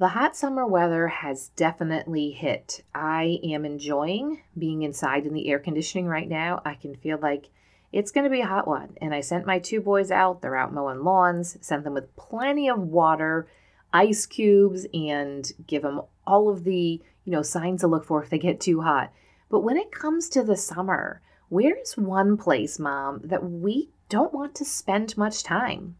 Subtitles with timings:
[0.00, 2.82] The hot summer weather has definitely hit.
[2.94, 6.62] I am enjoying being inside in the air conditioning right now.
[6.64, 7.50] I can feel like
[7.92, 8.96] it's going to be a hot one.
[9.02, 10.40] And I sent my two boys out.
[10.40, 13.46] They're out mowing lawns, sent them with plenty of water,
[13.92, 18.30] ice cubes, and give them all of the, you know, signs to look for if
[18.30, 19.12] they get too hot.
[19.50, 21.20] But when it comes to the summer,
[21.50, 25.96] where's one place, mom, that we don't want to spend much time?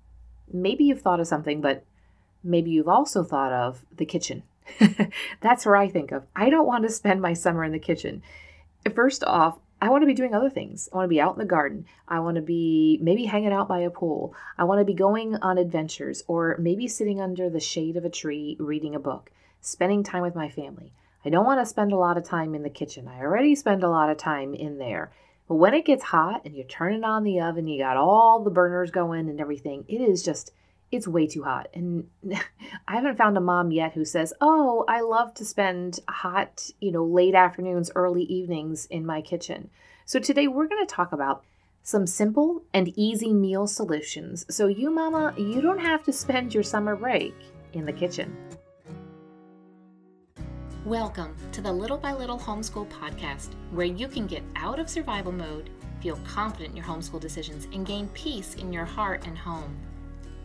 [0.50, 1.84] Maybe you've thought of something, but
[2.42, 4.42] maybe you've also thought of the kitchen.
[5.40, 6.24] That's where I think of.
[6.34, 8.22] I don't want to spend my summer in the kitchen.
[8.94, 10.88] First off, I want to be doing other things.
[10.92, 11.86] I want to be out in the garden.
[12.06, 14.34] I want to be maybe hanging out by a pool.
[14.58, 18.10] I want to be going on adventures or maybe sitting under the shade of a
[18.10, 20.92] tree reading a book, spending time with my family.
[21.24, 23.08] I don't want to spend a lot of time in the kitchen.
[23.08, 25.12] I already spend a lot of time in there.
[25.48, 28.50] But when it gets hot and you're turning on the oven, you got all the
[28.50, 30.52] burners going and everything, it is just
[30.90, 31.68] it's way too hot.
[31.74, 32.08] And
[32.88, 36.92] I haven't found a mom yet who says, Oh, I love to spend hot, you
[36.92, 39.70] know, late afternoons, early evenings in my kitchen.
[40.04, 41.44] So today we're going to talk about
[41.82, 46.62] some simple and easy meal solutions so you, mama, you don't have to spend your
[46.62, 47.34] summer break
[47.72, 48.36] in the kitchen.
[50.84, 55.30] Welcome to the Little by Little Homeschool Podcast, where you can get out of survival
[55.30, 59.76] mode, feel confident in your homeschool decisions, and gain peace in your heart and home.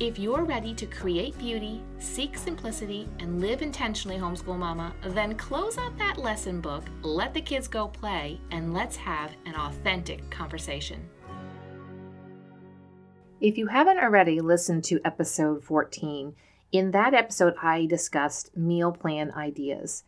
[0.00, 5.78] If you're ready to create beauty, seek simplicity, and live intentionally, homeschool mama, then close
[5.78, 11.08] out that lesson book, let the kids go play, and let's have an authentic conversation.
[13.40, 16.34] If you haven't already listened to episode 14,
[16.72, 20.02] in that episode I discussed meal plan ideas.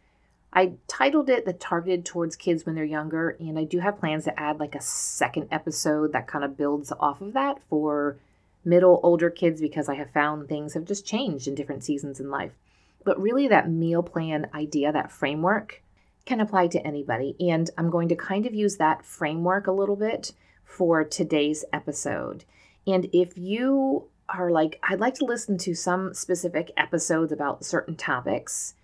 [0.53, 4.25] I titled it the targeted towards kids when they're younger, and I do have plans
[4.25, 8.17] to add like a second episode that kind of builds off of that for
[8.67, 12.31] middle, older kids because I have found things have just changed in different seasons in
[12.31, 12.53] life.
[13.05, 15.83] But really, that meal plan idea, that framework,
[16.25, 17.37] can apply to anybody.
[17.39, 20.33] And I'm going to kind of use that framework a little bit
[20.65, 22.45] for today's episode.
[22.87, 27.95] And if you are like, I'd like to listen to some specific episodes about certain
[27.95, 28.75] topics,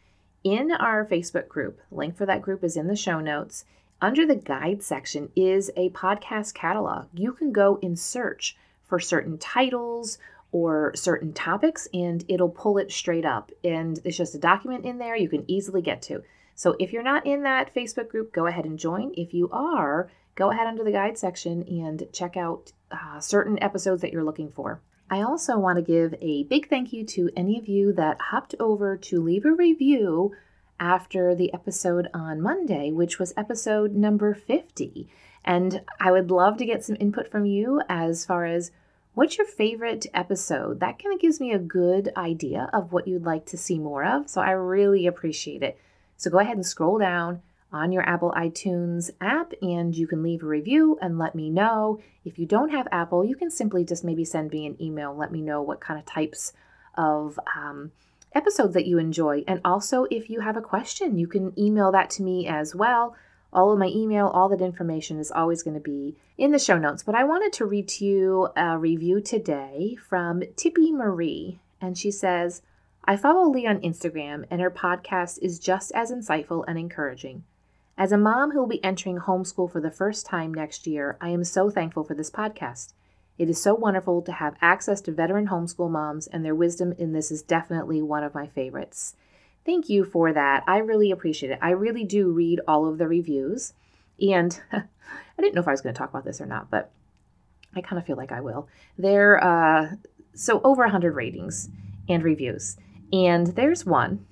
[0.44, 3.64] in our Facebook group, link for that group is in the show notes.
[4.00, 7.06] Under the guide section is a podcast catalog.
[7.14, 8.56] You can go and search
[8.92, 10.18] for certain titles
[10.50, 13.50] or certain topics and it'll pull it straight up.
[13.64, 16.22] And it's just a document in there you can easily get to.
[16.56, 19.14] So if you're not in that Facebook group, go ahead and join.
[19.16, 24.02] If you are, go ahead under the guide section and check out uh, certain episodes
[24.02, 24.82] that you're looking for.
[25.10, 28.54] I also want to give a big thank you to any of you that hopped
[28.60, 30.34] over to leave a review
[30.78, 35.08] after the episode on Monday, which was episode number 50.
[35.46, 38.70] And I would love to get some input from you as far as
[39.14, 40.80] What's your favorite episode?
[40.80, 44.02] That kind of gives me a good idea of what you'd like to see more
[44.02, 44.30] of.
[44.30, 45.78] So I really appreciate it.
[46.16, 50.42] So go ahead and scroll down on your Apple iTunes app and you can leave
[50.42, 52.00] a review and let me know.
[52.24, 55.30] If you don't have Apple, you can simply just maybe send me an email, let
[55.30, 56.54] me know what kind of types
[56.96, 57.92] of um,
[58.34, 59.44] episodes that you enjoy.
[59.46, 63.14] And also, if you have a question, you can email that to me as well.
[63.52, 66.78] All of my email, all that information is always going to be in the show
[66.78, 67.02] notes.
[67.02, 71.58] But I wanted to read to you a review today from Tippy Marie.
[71.80, 72.62] And she says,
[73.04, 77.44] I follow Leigh on Instagram, and her podcast is just as insightful and encouraging.
[77.98, 81.28] As a mom who will be entering homeschool for the first time next year, I
[81.28, 82.94] am so thankful for this podcast.
[83.36, 87.12] It is so wonderful to have access to veteran homeschool moms, and their wisdom in
[87.12, 89.14] this is definitely one of my favorites.
[89.64, 90.64] Thank you for that.
[90.66, 91.58] I really appreciate it.
[91.62, 93.74] I really do read all of the reviews.
[94.20, 94.82] And I
[95.40, 96.90] didn't know if I was going to talk about this or not, but
[97.74, 98.68] I kind of feel like I will.
[98.98, 99.92] There, uh,
[100.34, 101.68] so over 100 ratings
[102.08, 102.76] and reviews.
[103.12, 104.26] And there's one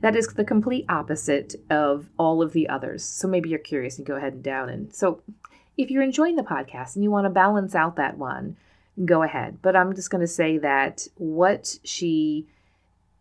[0.00, 3.04] that is the complete opposite of all of the others.
[3.04, 4.68] So maybe you're curious and go ahead and down.
[4.68, 5.22] And so
[5.76, 8.56] if you're enjoying the podcast and you want to balance out that one,
[9.04, 9.58] go ahead.
[9.62, 12.46] But I'm just going to say that what she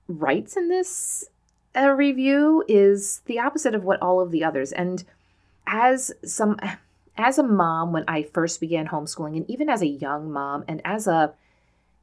[0.09, 1.29] writes in this
[1.77, 4.71] uh, review is the opposite of what all of the others.
[4.71, 5.03] And
[5.67, 6.59] as some
[7.17, 10.81] as a mom when I first began homeschooling and even as a young mom and
[10.83, 11.33] as a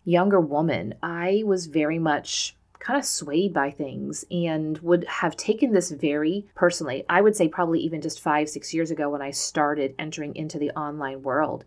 [0.04, 5.72] younger woman, I was very much kind of swayed by things and would have taken
[5.72, 7.04] this very personally.
[7.08, 10.58] I would say probably even just 5 6 years ago when I started entering into
[10.58, 11.64] the online world.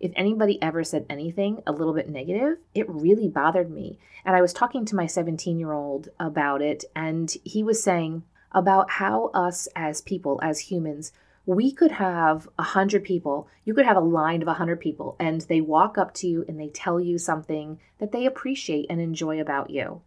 [0.00, 3.98] If anybody ever said anything a little bit negative, it really bothered me.
[4.24, 8.22] And I was talking to my 17 year old about it, and he was saying
[8.52, 11.12] about how us as people, as humans,
[11.46, 15.16] we could have a hundred people, you could have a line of a hundred people,
[15.18, 19.00] and they walk up to you and they tell you something that they appreciate and
[19.00, 20.02] enjoy about you.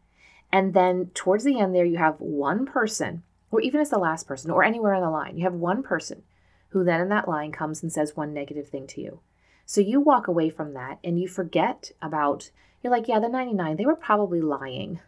[0.51, 4.27] And then towards the end, there you have one person, or even as the last
[4.27, 6.23] person, or anywhere in the line, you have one person
[6.69, 9.19] who then in that line comes and says one negative thing to you.
[9.65, 12.51] So you walk away from that and you forget about
[12.83, 14.99] you're like, yeah, the 99, they were probably lying.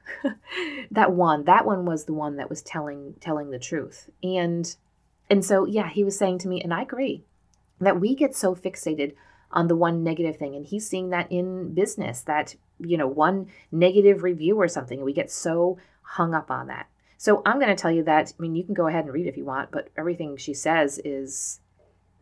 [0.92, 4.10] that one, that one was the one that was telling telling the truth.
[4.22, 4.76] And
[5.30, 7.24] and so yeah, he was saying to me and I agree
[7.80, 9.14] that we get so fixated
[9.54, 13.48] on the one negative thing and he's seeing that in business that you know one
[13.72, 17.74] negative review or something and we get so hung up on that so i'm going
[17.74, 19.72] to tell you that i mean you can go ahead and read if you want
[19.72, 21.60] but everything she says is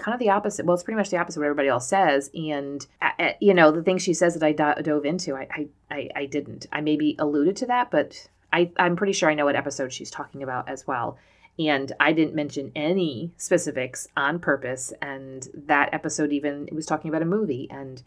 [0.02, 0.66] kind of the opposite.
[0.66, 2.30] Well, it's pretty much the opposite of what everybody else says.
[2.34, 6.10] And, uh, you know, the things she says that I do- dove into, I, I,
[6.16, 6.66] I, didn't.
[6.72, 10.12] I maybe alluded to that, but I, I'm pretty sure I know what episode she's
[10.12, 11.18] talking about as well.
[11.60, 14.92] And I didn't mention any specifics on purpose.
[15.02, 18.02] And that episode even it was talking about a movie, and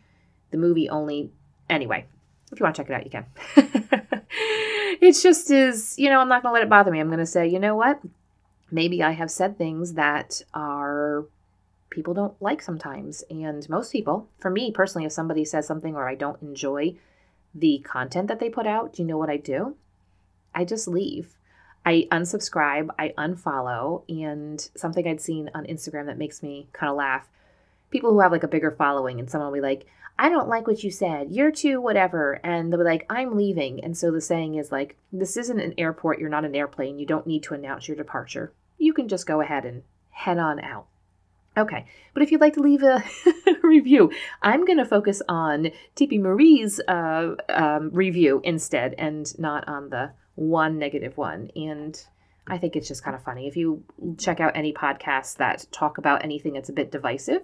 [0.50, 1.30] the movie only.
[1.70, 2.06] Anyway,
[2.50, 3.26] if you want to check it out, you can.
[5.00, 7.00] it's just is, you know, I'm not going to let it bother me.
[7.00, 8.00] I'm going to say, you know what?
[8.70, 11.26] Maybe I have said things that are
[11.94, 13.24] people don't like sometimes.
[13.30, 16.96] And most people, for me personally, if somebody says something or I don't enjoy
[17.54, 19.76] the content that they put out, do you know what I do?
[20.54, 21.36] I just leave.
[21.86, 26.96] I unsubscribe, I unfollow, and something I'd seen on Instagram that makes me kind of
[26.96, 27.28] laugh.
[27.90, 29.86] People who have like a bigger following, and someone will be like,
[30.18, 31.32] I don't like what you said.
[31.32, 32.40] You're too whatever.
[32.44, 33.82] And they'll be like, I'm leaving.
[33.82, 36.20] And so the saying is like, this isn't an airport.
[36.20, 36.98] You're not an airplane.
[36.98, 38.52] You don't need to announce your departure.
[38.78, 40.86] You can just go ahead and head on out.
[41.56, 43.04] Okay, but if you'd like to leave a
[43.62, 44.10] review,
[44.42, 50.10] I'm going to focus on TP Marie's uh, um, review instead and not on the
[50.34, 51.50] one negative one.
[51.54, 52.00] And
[52.48, 53.46] I think it's just kind of funny.
[53.46, 53.84] If you
[54.18, 57.42] check out any podcasts that talk about anything that's a bit divisive,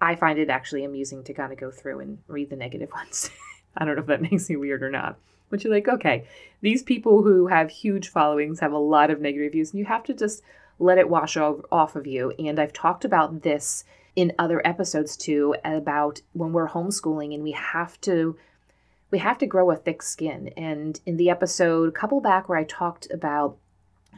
[0.00, 3.30] I find it actually amusing to kind of go through and read the negative ones.
[3.76, 5.16] I don't know if that makes me weird or not.
[5.50, 6.26] But you're like, okay,
[6.60, 10.02] these people who have huge followings have a lot of negative views, and you have
[10.04, 10.42] to just
[10.78, 12.32] let it wash off of you.
[12.38, 13.84] And I've talked about this
[14.16, 18.36] in other episodes too about when we're homeschooling and we have to
[19.10, 20.48] we have to grow a thick skin.
[20.56, 23.56] And in the episode a couple back where I talked about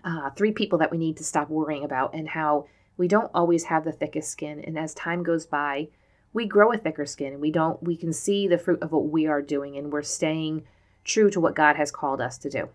[0.05, 2.67] uh, three people that we need to stop worrying about and how
[2.97, 4.61] we don't always have the thickest skin.
[4.61, 5.88] And as time goes by,
[6.32, 9.09] we grow a thicker skin and we don't we can see the fruit of what
[9.09, 10.64] we are doing and we're staying
[11.05, 12.69] true to what God has called us to do.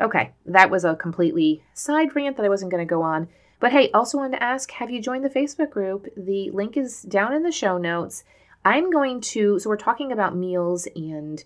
[0.00, 3.28] Okay, that was a completely side rant that I wasn't going to go on.
[3.60, 6.08] But hey, also wanted to ask have you joined the Facebook group?
[6.16, 8.24] The link is down in the show notes.
[8.64, 11.42] I'm going to, so we're talking about meals and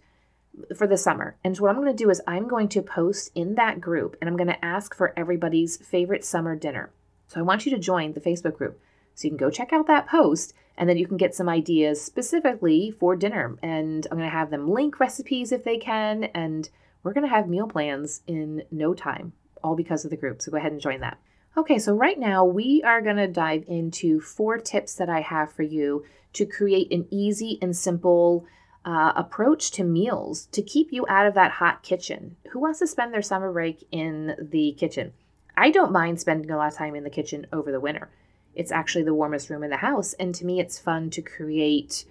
[0.74, 1.36] for the summer.
[1.44, 4.16] And so what I'm going to do is I'm going to post in that group
[4.20, 6.90] and I'm going to ask for everybody's favorite summer dinner.
[7.28, 8.80] So I want you to join the Facebook group.
[9.14, 12.02] So you can go check out that post and then you can get some ideas
[12.02, 13.56] specifically for dinner.
[13.62, 16.68] And I'm going to have them link recipes if they can and
[17.06, 19.32] we're going to have meal plans in no time,
[19.62, 20.42] all because of the group.
[20.42, 21.18] So go ahead and join that.
[21.56, 25.52] Okay, so right now we are going to dive into four tips that I have
[25.52, 28.44] for you to create an easy and simple
[28.84, 32.36] uh, approach to meals to keep you out of that hot kitchen.
[32.50, 35.12] Who wants to spend their summer break in the kitchen?
[35.56, 38.10] I don't mind spending a lot of time in the kitchen over the winter.
[38.54, 42.04] It's actually the warmest room in the house, and to me, it's fun to create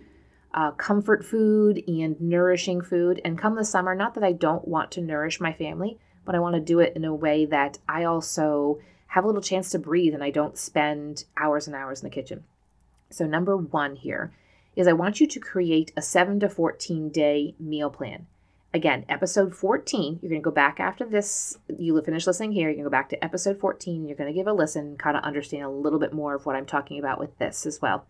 [0.55, 3.21] uh, comfort food and nourishing food.
[3.23, 6.39] And come the summer, not that I don't want to nourish my family, but I
[6.39, 9.79] want to do it in a way that I also have a little chance to
[9.79, 12.45] breathe and I don't spend hours and hours in the kitchen.
[13.09, 14.33] So, number one here
[14.75, 18.27] is I want you to create a 7 to 14 day meal plan.
[18.73, 21.57] Again, episode 14, you're going to go back after this.
[21.77, 24.05] You finish listening here, going to go back to episode 14.
[24.05, 26.57] You're going to give a listen, kind of understand a little bit more of what
[26.57, 28.05] I'm talking about with this as well.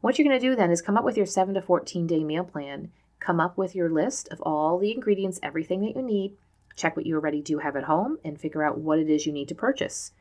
[0.00, 2.24] What you're going to do then is come up with your 7 to 14 day
[2.24, 6.36] meal plan, come up with your list of all the ingredients, everything that you need,
[6.74, 9.32] check what you already do have at home, and figure out what it is you
[9.32, 10.12] need to purchase.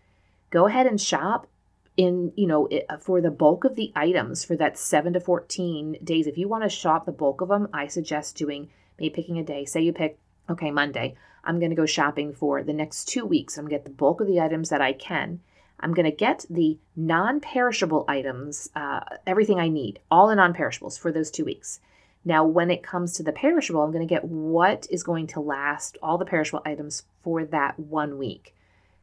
[0.49, 1.47] Go ahead and shop
[1.95, 5.97] in, you know, uh, for the bulk of the items for that 7 to 14
[6.03, 6.27] days.
[6.27, 8.69] If you want to shop the bulk of them, I suggest doing
[8.99, 9.63] maybe picking a day.
[9.63, 10.19] Say you pick,
[10.49, 11.15] okay, Monday.
[11.41, 13.57] I'm going to go shopping for the next two weeks.
[13.57, 15.39] I'm going to get the bulk of the items that I can
[15.81, 20.53] I'm going to get the non perishable items, uh, everything I need, all the non
[20.53, 21.79] perishables for those two weeks.
[22.25, 25.39] Now, when it comes to the perishable, I'm going to get what is going to
[25.39, 28.53] last, all the perishable items for that one week.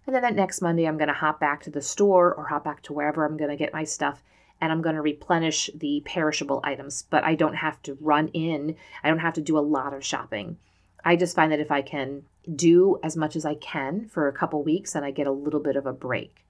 [0.07, 2.65] And then that next Monday, I'm going to hop back to the store or hop
[2.65, 4.23] back to wherever I'm going to get my stuff.
[4.61, 8.77] and I'm going to replenish the perishable items, but I don't have to run in.
[9.05, 10.57] I don't have to do a lot of shopping.
[11.05, 14.33] I just find that if I can do as much as I can for a
[14.33, 16.46] couple weeks, then I get a little bit of a break.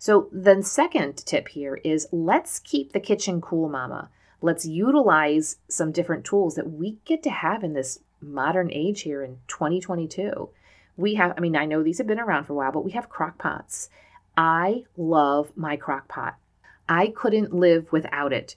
[0.00, 4.08] So, the second tip here is let's keep the kitchen cool, mama.
[4.40, 9.22] Let's utilize some different tools that we get to have in this modern age here
[9.22, 10.48] in 2022.
[10.96, 12.92] We have, I mean, I know these have been around for a while, but we
[12.92, 13.90] have crock pots.
[14.38, 16.38] I love my crock pot.
[16.88, 18.56] I couldn't live without it.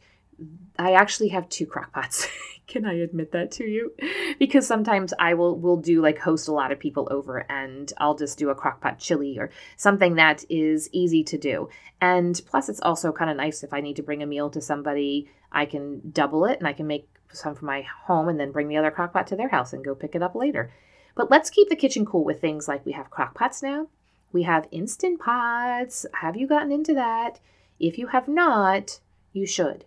[0.77, 2.27] I actually have two crock pots.
[2.67, 3.93] Can I admit that to you?
[4.39, 8.15] Because sometimes I will will do like host a lot of people over and I'll
[8.15, 11.69] just do a crock pot chili or something that is easy to do.
[12.01, 14.61] And plus it's also kind of nice if I need to bring a meal to
[14.61, 18.51] somebody, I can double it and I can make some for my home and then
[18.51, 20.71] bring the other crock pot to their house and go pick it up later.
[21.15, 23.87] But let's keep the kitchen cool with things like we have crock pots now.
[24.31, 26.05] We have instant pots.
[26.21, 27.39] Have you gotten into that?
[27.79, 28.99] If you have not,
[29.31, 29.85] you should.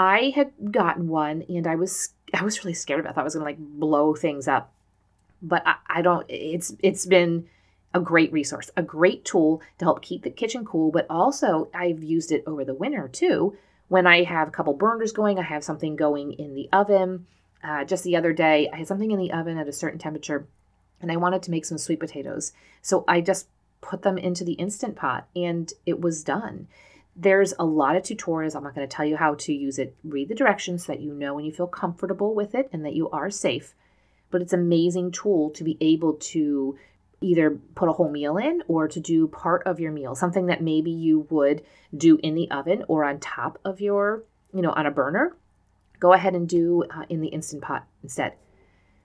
[0.00, 3.10] I had gotten one and I was I was really scared of it.
[3.10, 4.72] I thought I was gonna like blow things up.
[5.42, 7.46] But I, I don't it's it's been
[7.92, 12.02] a great resource, a great tool to help keep the kitchen cool, but also I've
[12.02, 13.56] used it over the winter too.
[13.88, 17.26] When I have a couple burners going, I have something going in the oven.
[17.62, 20.46] Uh, just the other day, I had something in the oven at a certain temperature
[21.02, 22.52] and I wanted to make some sweet potatoes.
[22.80, 23.48] So I just
[23.82, 26.68] put them into the instant pot and it was done.
[27.20, 28.56] There's a lot of tutorials.
[28.56, 29.94] I'm not going to tell you how to use it.
[30.04, 32.94] Read the directions so that you know when you feel comfortable with it and that
[32.94, 33.74] you are safe.
[34.30, 36.78] But it's an amazing tool to be able to
[37.20, 40.62] either put a whole meal in or to do part of your meal, something that
[40.62, 41.62] maybe you would
[41.94, 44.24] do in the oven or on top of your,
[44.54, 45.36] you know, on a burner.
[45.98, 48.32] Go ahead and do uh, in the Instant Pot instead.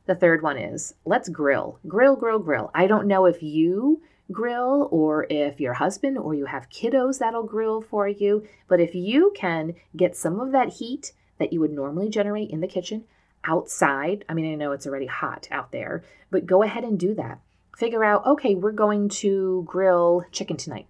[0.05, 1.79] The third one is let's grill.
[1.85, 2.71] Grill, grill, grill.
[2.73, 4.01] I don't know if you
[4.31, 8.45] grill or if your husband or you have kiddos that'll grill for you.
[8.67, 12.61] But if you can get some of that heat that you would normally generate in
[12.61, 13.03] the kitchen
[13.43, 17.13] outside, I mean, I know it's already hot out there, but go ahead and do
[17.15, 17.39] that.
[17.77, 20.87] Figure out, okay, we're going to grill chicken tonight,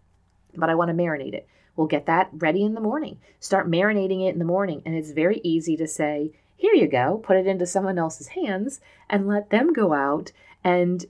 [0.55, 1.47] but I want to marinate it.
[1.75, 3.19] We'll get that ready in the morning.
[3.39, 4.81] Start marinating it in the morning.
[4.85, 8.79] And it's very easy to say, here you go, put it into someone else's hands
[9.09, 10.31] and let them go out
[10.63, 11.05] and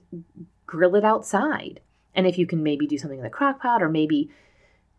[0.66, 1.80] grill it outside.
[2.16, 4.30] And if you can maybe do something in the crock pot, or maybe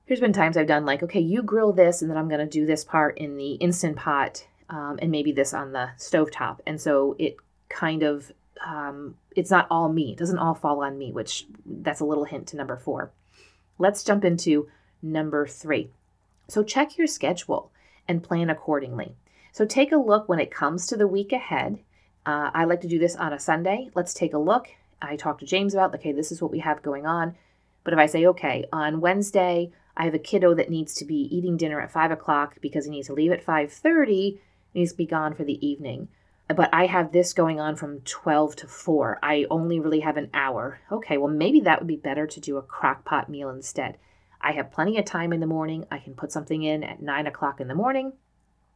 [0.07, 2.59] there's been times I've done like, okay, you grill this, and then I'm going to
[2.59, 6.62] do this part in the instant pot, um, and maybe this on the stove top.
[6.65, 7.36] And so it
[7.67, 8.31] kind of,
[8.65, 10.12] um, it's not all me.
[10.12, 13.12] It doesn't all fall on me, which that's a little hint to number four.
[13.79, 14.69] Let's jump into
[15.01, 15.89] number three.
[16.47, 17.71] So check your schedule
[18.07, 19.15] and plan accordingly.
[19.51, 21.79] So take a look when it comes to the week ahead.
[22.25, 23.89] Uh, I like to do this on a Sunday.
[23.95, 24.67] Let's take a look
[25.01, 27.36] I talk to James about, okay, this is what we have going on.
[27.84, 31.27] But if I say, okay, on Wednesday, I have a kiddo that needs to be
[31.36, 34.42] eating dinner at five o'clock because he needs to leave at five thirty,
[34.74, 36.10] needs to be gone for the evening.
[36.48, 39.20] But I have this going on from twelve to four.
[39.24, 40.80] I only really have an hour.
[40.92, 43.98] Okay, well maybe that would be better to do a crock pot meal instead.
[44.39, 45.86] I have plenty of time in the morning.
[45.92, 48.13] I can put something in at nine o'clock in the morning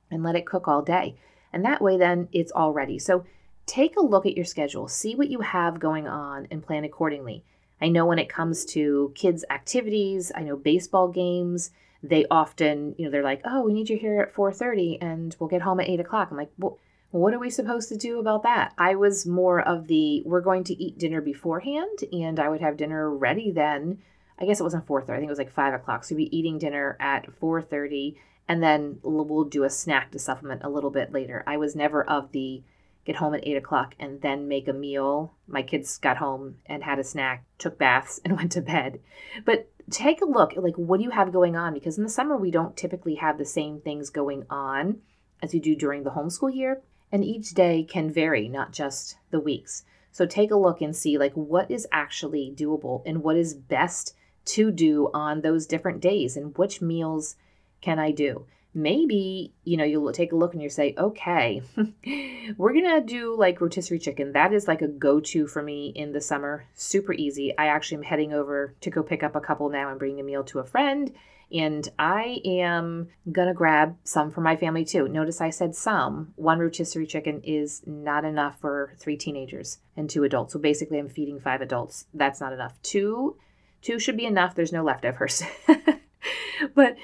[0.09, 1.15] and let it cook all day.
[1.53, 2.97] And that way then it's all ready.
[2.97, 3.25] So
[3.65, 7.43] take a look at your schedule, see what you have going on, and plan accordingly.
[7.81, 11.71] I know when it comes to kids' activities, I know baseball games,
[12.03, 15.49] they often, you know, they're like, oh, we need you here at 4.30 and we'll
[15.49, 16.29] get home at 8 o'clock.
[16.31, 16.77] I'm like, well,
[17.11, 18.73] what are we supposed to do about that?
[18.77, 22.77] I was more of the, we're going to eat dinner beforehand and I would have
[22.77, 23.99] dinner ready then.
[24.39, 26.03] I guess it wasn't 4.30, I think it was like 5 o'clock.
[26.03, 28.15] So we'd be eating dinner at 4.30
[28.47, 31.43] and then we'll do a snack to supplement a little bit later.
[31.45, 32.63] I was never of the,
[33.05, 35.33] get home at eight o'clock, and then make a meal.
[35.47, 38.99] My kids got home and had a snack, took baths, and went to bed.
[39.45, 42.09] But take a look at like what do you have going on because in the
[42.09, 44.97] summer we don't typically have the same things going on
[45.41, 46.81] as you do during the homeschool year
[47.11, 51.17] and each day can vary not just the weeks so take a look and see
[51.17, 54.15] like what is actually doable and what is best
[54.45, 57.35] to do on those different days and which meals
[57.81, 61.61] can i do maybe you know you'll take a look and you say okay
[62.57, 64.31] we're gonna do like rotisserie chicken.
[64.33, 66.65] That is like a go-to for me in the summer.
[66.73, 67.55] Super easy.
[67.57, 70.23] I actually am heading over to go pick up a couple now and bring a
[70.23, 71.11] meal to a friend
[71.53, 75.07] and i am gonna grab some for my family too.
[75.07, 76.33] Notice i said some.
[76.35, 80.53] One rotisserie chicken is not enough for three teenagers and two adults.
[80.53, 82.05] So basically i'm feeding five adults.
[82.13, 82.81] That's not enough.
[82.81, 83.37] Two
[83.81, 84.55] two should be enough.
[84.55, 85.43] There's no leftovers
[86.75, 86.95] but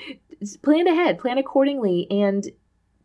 [0.62, 2.50] plan ahead, plan accordingly, and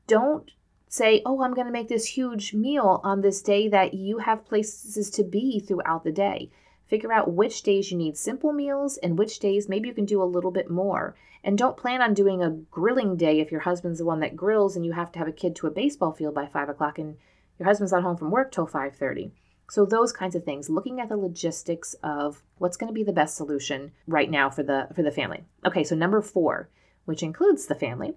[0.07, 0.50] don't
[0.88, 4.45] say, oh, I'm going to make this huge meal on this day that you have
[4.45, 6.50] places to be throughout the day.
[6.87, 10.23] Figure out which days you need simple meals and which days maybe you can do
[10.23, 11.16] a little bit more.
[11.42, 14.76] And don't plan on doing a grilling day if your husband's the one that grills
[14.76, 17.16] and you have to have a kid to a baseball field by five o'clock and
[17.59, 19.31] your husband's not home from work till 5.30
[19.73, 23.11] so those kinds of things looking at the logistics of what's going to be the
[23.11, 25.45] best solution right now for the for the family.
[25.64, 26.69] Okay so number four
[27.07, 28.12] which includes the family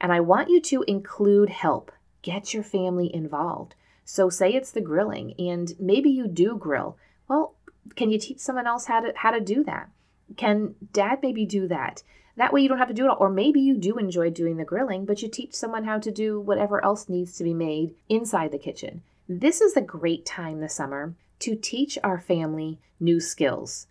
[0.00, 1.90] and i want you to include help.
[2.22, 3.74] Get your family involved.
[4.04, 6.96] So say it's the grilling and maybe you do grill.
[7.26, 7.56] Well
[7.96, 9.90] can you teach someone else how to how to do that?
[10.36, 12.04] Can dad maybe do that?
[12.36, 13.16] That way you don't have to do it all.
[13.18, 16.40] Or maybe you do enjoy doing the grilling, but you teach someone how to do
[16.40, 19.02] whatever else needs to be made inside the kitchen.
[19.32, 23.86] This is a great time this summer to teach our family new skills.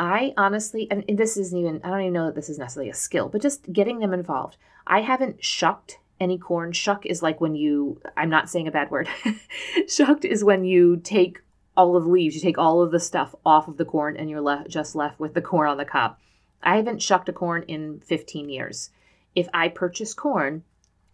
[0.00, 2.94] I honestly, and this isn't even, I don't even know that this is necessarily a
[2.94, 4.56] skill, but just getting them involved.
[4.84, 6.72] I haven't shucked any corn.
[6.72, 9.08] Shuck is like when you, I'm not saying a bad word.
[9.88, 11.40] Shucked is when you take
[11.76, 14.28] all of the leaves, you take all of the stuff off of the corn and
[14.28, 16.16] you're left, just left with the corn on the cob.
[16.64, 18.90] I haven't shucked a corn in 15 years.
[19.36, 20.64] If I purchase corn,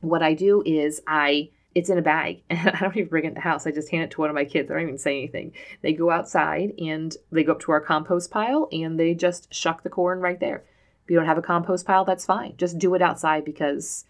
[0.01, 3.29] what I do is I it's in a bag and I don't even bring it
[3.29, 3.67] in the house.
[3.67, 4.71] I just hand it to one of my kids.
[4.71, 5.53] I don't even say anything.
[5.83, 9.83] They go outside and they go up to our compost pile and they just shuck
[9.83, 10.65] the corn right there.
[11.05, 12.55] If you don't have a compost pile, that's fine.
[12.57, 14.05] Just do it outside because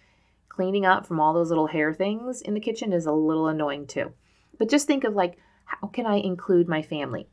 [0.49, 3.87] cleaning up from all those little hair things in the kitchen is a little annoying
[3.87, 4.13] too.
[4.59, 7.29] But just think of like, how can I include my family?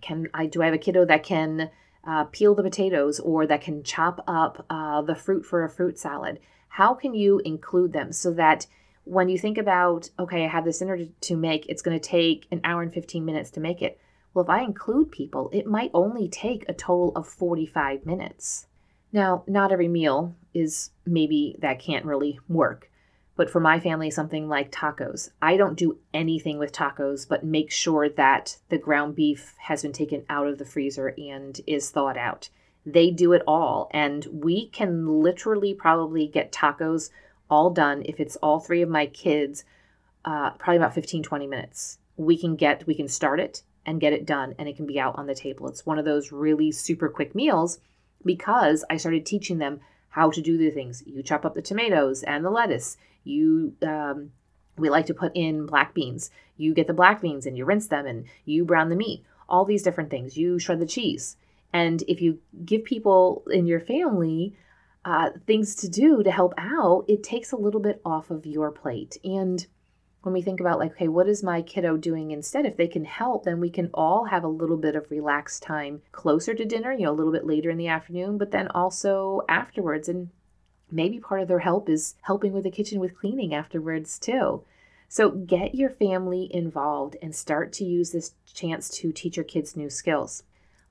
[0.00, 1.70] Can I do I have a kiddo that can
[2.06, 5.98] uh, peel the potatoes or that can chop up uh, the fruit for a fruit
[5.98, 6.38] salad?
[6.68, 8.66] How can you include them so that
[9.06, 12.46] when you think about, okay, I have this dinner to make, it's going to take
[12.50, 14.00] an hour and 15 minutes to make it.
[14.34, 18.66] Well, if I include people, it might only take a total of 45 minutes.
[19.12, 22.90] Now, not every meal is maybe that can't really work.
[23.36, 25.30] But for my family, something like tacos.
[25.40, 29.92] I don't do anything with tacos but make sure that the ground beef has been
[29.92, 32.50] taken out of the freezer and is thawed out.
[32.84, 33.88] They do it all.
[33.92, 37.10] And we can literally probably get tacos
[37.50, 39.64] all done if it's all three of my kids,
[40.24, 41.98] uh, probably about 15, 20 minutes.
[42.16, 44.98] We can get, we can start it and get it done and it can be
[44.98, 45.68] out on the table.
[45.68, 47.78] It's one of those really super quick meals
[48.24, 51.02] because I started teaching them how to do the things.
[51.06, 52.96] You chop up the tomatoes and the lettuce.
[53.22, 54.32] You um,
[54.76, 56.30] we like to put in black beans.
[56.56, 59.24] You get the black beans and you rinse them and you brown the meat.
[59.48, 60.36] All these different things.
[60.36, 61.36] You shred the cheese.
[61.72, 64.56] And if you give people in your family
[65.06, 68.72] uh, things to do to help out, it takes a little bit off of your
[68.72, 69.16] plate.
[69.22, 69.64] And
[70.22, 72.66] when we think about like okay what is my kiddo doing instead?
[72.66, 76.02] If they can help then we can all have a little bit of relaxed time
[76.10, 79.42] closer to dinner you know a little bit later in the afternoon but then also
[79.48, 80.08] afterwards.
[80.08, 80.30] And
[80.90, 84.64] maybe part of their help is helping with the kitchen with cleaning afterwards too.
[85.08, 89.76] So get your family involved and start to use this chance to teach your kids
[89.76, 90.42] new skills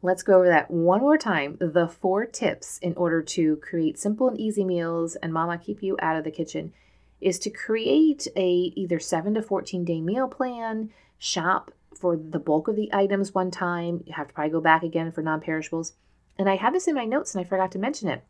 [0.05, 1.57] Let's go over that one more time.
[1.59, 5.97] The four tips in order to create simple and easy meals and mama keep you
[5.99, 6.73] out of the kitchen
[7.19, 12.67] is to create a either 7 to 14 day meal plan, shop for the bulk
[12.67, 14.03] of the items one time.
[14.05, 15.93] You have to probably go back again for non-perishables.
[16.37, 18.23] And I have this in my notes and I forgot to mention it.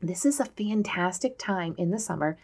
[0.00, 2.38] This is a fantastic time in the summer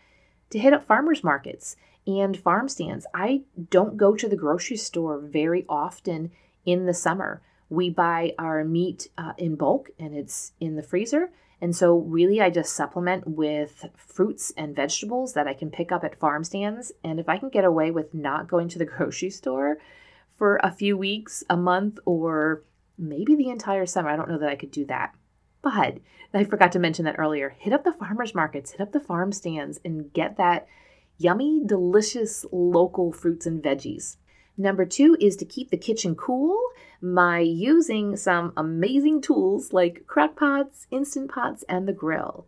[0.51, 3.07] to hit up farmers markets and farm stands.
[3.14, 6.33] I don't go to the grocery store very often
[6.64, 7.42] in the summer.
[7.72, 11.30] We buy our meat uh, in bulk and it's in the freezer.
[11.58, 16.04] And so, really, I just supplement with fruits and vegetables that I can pick up
[16.04, 16.92] at farm stands.
[17.02, 19.78] And if I can get away with not going to the grocery store
[20.37, 22.62] for a few weeks, a month, or
[22.98, 25.14] maybe the entire summer, I don't know that I could do that.
[25.62, 26.00] But
[26.35, 27.56] I forgot to mention that earlier.
[27.58, 30.66] Hit up the farmers markets, hit up the farm stands, and get that
[31.16, 34.16] yummy, delicious local fruits and veggies.
[34.57, 36.61] Number two is to keep the kitchen cool
[37.03, 42.47] by using some amazing tools like crock pots, instant pots, and the grill.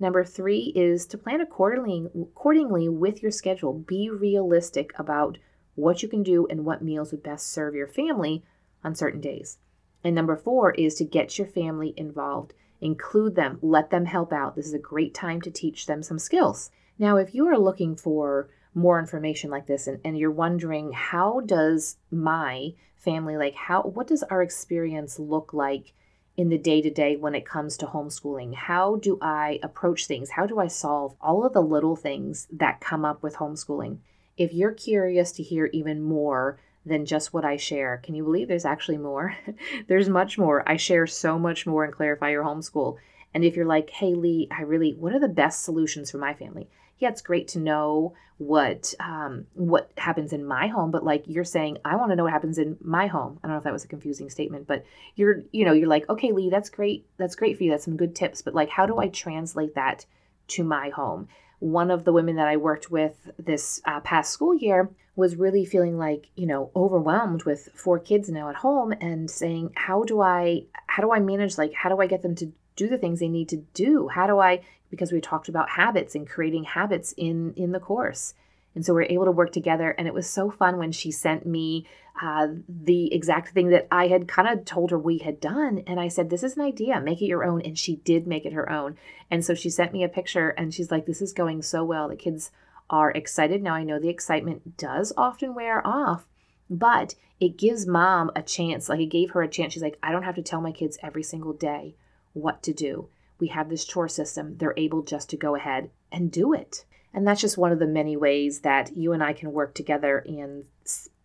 [0.00, 3.72] Number three is to plan accordingly, accordingly with your schedule.
[3.72, 5.38] Be realistic about
[5.76, 8.44] what you can do and what meals would best serve your family
[8.82, 9.58] on certain days.
[10.02, 12.52] And number four is to get your family involved.
[12.80, 14.56] Include them, let them help out.
[14.56, 16.70] This is a great time to teach them some skills.
[16.98, 21.40] Now, if you are looking for more information like this and, and you're wondering how
[21.40, 25.92] does my family like how what does our experience look like
[26.36, 30.30] in the day to day when it comes to homeschooling how do i approach things
[30.30, 33.98] how do i solve all of the little things that come up with homeschooling
[34.36, 38.00] if you're curious to hear even more than just what I share.
[38.02, 39.34] Can you believe there's actually more?
[39.88, 40.68] there's much more.
[40.68, 42.96] I share so much more in Clarify Your Homeschool.
[43.32, 46.34] And if you're like, hey, Leigh, I really, what are the best solutions for my
[46.34, 46.68] family?
[46.98, 51.44] Yeah, it's great to know what um, what happens in my home, but like you're
[51.44, 53.38] saying, I want to know what happens in my home.
[53.42, 56.08] I don't know if that was a confusing statement, but you're you know you're like,
[56.08, 58.86] okay, Leigh, that's great, that's great for you, that's some good tips, but like, how
[58.86, 60.06] do I translate that
[60.48, 61.28] to my home?
[61.60, 65.64] One of the women that I worked with this uh, past school year was really
[65.64, 70.20] feeling like you know overwhelmed with four kids now at home and saying how do
[70.20, 73.20] i how do i manage like how do i get them to do the things
[73.20, 74.60] they need to do how do i
[74.90, 78.34] because we talked about habits and creating habits in in the course
[78.74, 81.10] and so we are able to work together and it was so fun when she
[81.10, 81.86] sent me
[82.20, 85.98] uh, the exact thing that i had kind of told her we had done and
[85.98, 88.52] i said this is an idea make it your own and she did make it
[88.52, 88.96] her own
[89.30, 92.08] and so she sent me a picture and she's like this is going so well
[92.08, 92.50] the kids
[92.90, 93.62] are excited.
[93.62, 96.26] Now, I know the excitement does often wear off,
[96.68, 98.88] but it gives mom a chance.
[98.88, 99.72] Like it gave her a chance.
[99.72, 101.94] She's like, I don't have to tell my kids every single day
[102.34, 103.08] what to do.
[103.40, 104.58] We have this chore system.
[104.58, 106.84] They're able just to go ahead and do it.
[107.12, 110.18] And that's just one of the many ways that you and I can work together
[110.18, 110.64] in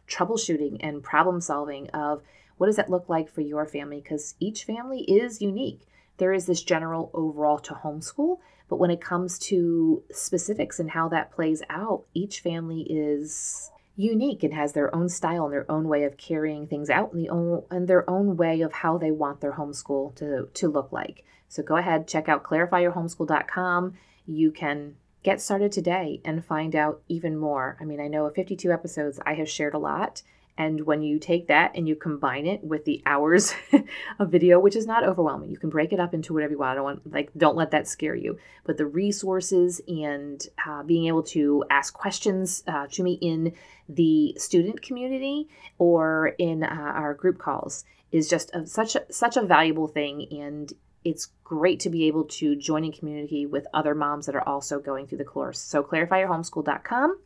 [0.07, 2.21] troubleshooting and problem solving of
[2.57, 5.87] what does that look like for your family because each family is unique.
[6.17, 11.09] There is this general overall to homeschool, but when it comes to specifics and how
[11.09, 15.85] that plays out, each family is unique and has their own style and their own
[15.87, 19.11] way of carrying things out and, the own, and their own way of how they
[19.11, 21.25] want their homeschool to, to look like.
[21.49, 23.95] So go ahead, check out clarifyyourhomeschool.com.
[24.25, 27.77] You can get started today and find out even more.
[27.81, 30.21] I mean, I know of 52 episodes, I have shared a lot
[30.59, 33.53] and when you take that and you combine it with the hours
[34.19, 36.71] of video, which is not overwhelming, you can break it up into whatever you want.
[36.71, 38.37] I don't want, like, don't let that scare you.
[38.65, 43.53] But the resources and uh, being able to ask questions uh, to me in
[43.87, 49.37] the student community or in uh, our group calls is just a, such a, such
[49.37, 50.27] a valuable thing.
[50.29, 50.73] And
[51.05, 54.79] it's great to be able to join in community with other moms that are also
[54.79, 55.61] going through the course.
[55.61, 57.17] So clarifyyourhomeschool.com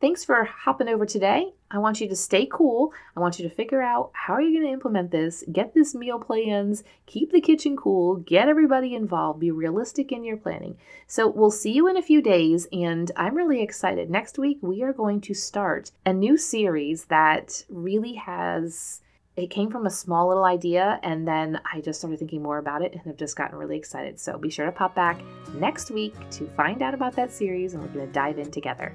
[0.00, 1.54] Thanks for hopping over today.
[1.72, 2.92] I want you to stay cool.
[3.16, 5.92] I want you to figure out how are you going to implement this, get this
[5.92, 10.76] meal plans, keep the kitchen cool, get everybody involved, be realistic in your planning.
[11.08, 14.08] So we'll see you in a few days and I'm really excited.
[14.08, 19.00] Next week we are going to start a new series that really has
[19.34, 22.82] it came from a small little idea and then I just started thinking more about
[22.82, 24.20] it and have just gotten really excited.
[24.20, 25.20] So be sure to pop back
[25.54, 28.94] next week to find out about that series and we're going to dive in together.